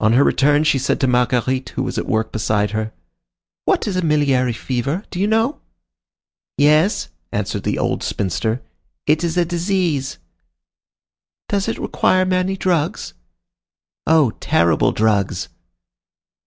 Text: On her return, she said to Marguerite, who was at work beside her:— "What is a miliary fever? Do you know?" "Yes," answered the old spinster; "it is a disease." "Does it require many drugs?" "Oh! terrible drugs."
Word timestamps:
On 0.00 0.12
her 0.12 0.22
return, 0.22 0.64
she 0.64 0.78
said 0.78 1.00
to 1.00 1.06
Marguerite, 1.06 1.70
who 1.70 1.82
was 1.82 1.96
at 1.96 2.04
work 2.04 2.30
beside 2.30 2.72
her:— 2.72 2.92
"What 3.64 3.88
is 3.88 3.96
a 3.96 4.02
miliary 4.02 4.52
fever? 4.52 5.04
Do 5.10 5.18
you 5.18 5.26
know?" 5.26 5.62
"Yes," 6.58 7.08
answered 7.32 7.62
the 7.62 7.78
old 7.78 8.02
spinster; 8.02 8.60
"it 9.06 9.24
is 9.24 9.38
a 9.38 9.46
disease." 9.46 10.18
"Does 11.48 11.68
it 11.68 11.78
require 11.78 12.26
many 12.26 12.54
drugs?" 12.54 13.14
"Oh! 14.06 14.32
terrible 14.40 14.92
drugs." 14.92 15.48